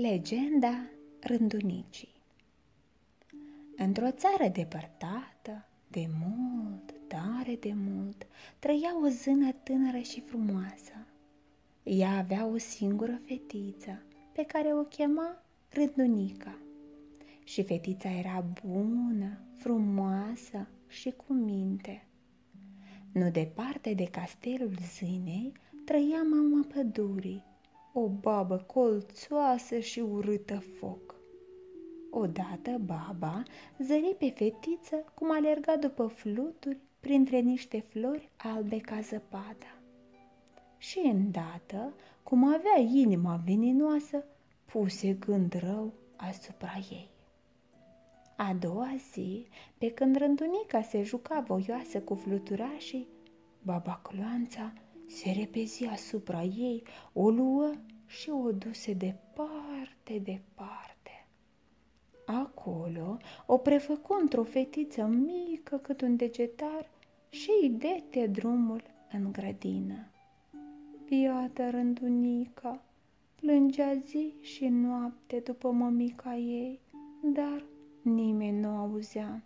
[0.00, 2.12] Legenda rândunicii
[3.76, 8.26] Într-o țară depărtată, de mult, tare de mult,
[8.58, 11.06] trăia o zână tânără și frumoasă.
[11.82, 14.02] Ea avea o singură fetiță,
[14.32, 16.58] pe care o chema Rândunica.
[17.44, 22.06] Și fetița era bună, frumoasă și cu minte.
[23.12, 25.52] Nu departe de castelul zânei
[25.84, 27.44] trăia mama pădurii,
[27.92, 31.14] o babă colțoasă și urâtă foc.
[32.10, 33.42] Odată baba
[33.78, 39.74] zări pe fetiță cum alerga după fluturi printre niște flori albe ca zăpada.
[40.78, 44.24] Și îndată, cum avea inima veninoasă,
[44.64, 47.10] puse gând rău asupra ei.
[48.36, 49.46] A doua zi,
[49.78, 53.08] pe când rândunica se juca voioasă cu fluturașii,
[53.62, 54.72] baba Cloanța
[55.10, 56.82] se repezi asupra ei,
[57.12, 57.70] o luă
[58.06, 61.26] și o duse departe, departe.
[62.26, 66.90] Acolo o prefăcu într-o fetiță mică cât un degetar
[67.28, 70.10] și îi dete drumul în grădină.
[71.04, 72.84] Biata rândunica
[73.34, 76.80] plângea zi și noapte după mămica ei,
[77.22, 77.64] dar
[78.02, 79.42] nimeni nu auzea.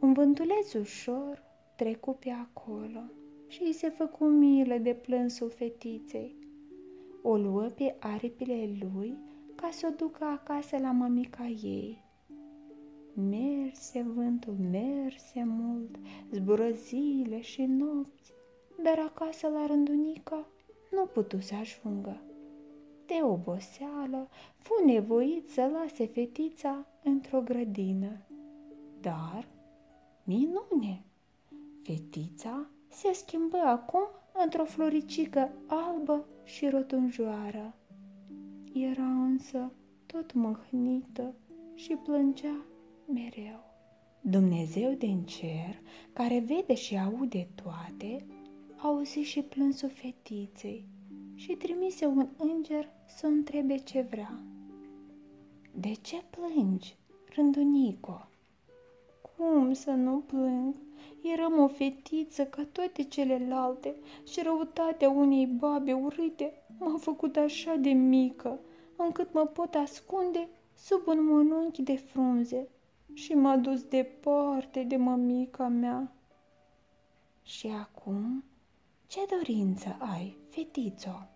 [0.00, 1.42] Un vântuleț ușor
[1.76, 3.00] trecu pe acolo
[3.46, 6.36] și îi se făcu milă de plânsul fetiței.
[7.22, 9.16] O luă pe aripile lui
[9.54, 12.04] ca să o ducă acasă la mămica ei.
[13.14, 15.96] Merse vântul, merse mult,
[16.30, 18.32] zbură zile și nopți,
[18.82, 20.48] dar acasă la rândunica
[20.90, 22.20] nu putu să ajungă.
[23.06, 28.20] De oboseală, fu nevoit să lase fetița într-o grădină.
[29.00, 29.48] Dar,
[30.24, 31.04] minune,
[31.82, 34.08] fetița se schimbă acum
[34.44, 37.74] într-o floricică albă și rotunjoară.
[38.72, 39.72] Era însă
[40.06, 41.34] tot măhnită
[41.74, 42.64] și plângea
[43.12, 43.64] mereu.
[44.20, 45.80] Dumnezeu din cer,
[46.12, 48.26] care vede și aude toate,
[48.76, 50.84] auzi și plânsul fetiței
[51.34, 54.40] și trimise un înger să o întrebe ce vrea.
[55.74, 56.96] De ce plângi,
[57.34, 58.28] rândunico?
[59.36, 60.85] Cum să nu plâng?
[61.32, 63.94] Eram o fetiță ca toate celelalte
[64.28, 68.58] și răutatea unei babe urâte m-a făcut așa de mică,
[68.96, 72.68] încât mă pot ascunde sub un mănunchi de frunze
[73.12, 76.12] și m-a dus departe de mămica mea.
[77.42, 78.44] Și acum,
[79.06, 81.28] ce dorință ai, fetițo?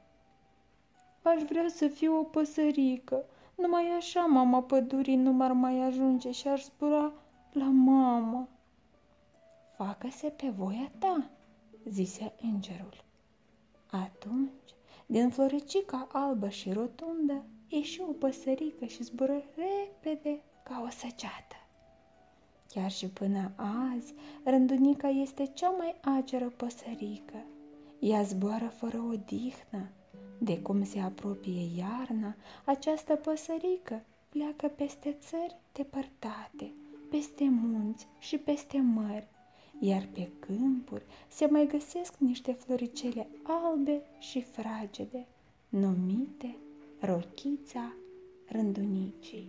[1.23, 3.25] Aș vrea să fiu o păsărică,
[3.55, 7.13] numai așa mama pădurii nu m-ar mai ajunge și aș zbura
[7.53, 8.49] la mama
[9.85, 11.31] facă-se pe voia ta,
[11.89, 13.05] zise îngerul.
[13.91, 14.75] Atunci,
[15.07, 21.57] din floricica albă și rotundă, ieși o păsărică și zbură repede ca o săgeată.
[22.69, 24.15] Chiar și până azi,
[24.45, 27.45] rândunica este cea mai ageră păsărică.
[27.99, 29.89] Ea zboară fără odihnă.
[30.39, 36.73] De cum se apropie iarna, această păsărică pleacă peste țări depărtate,
[37.11, 39.29] peste munți și peste mări,
[39.81, 45.27] iar pe câmpuri se mai găsesc niște floricele albe și fragede,
[45.69, 46.57] numite
[47.01, 47.93] rochița
[48.47, 49.49] rândunicii.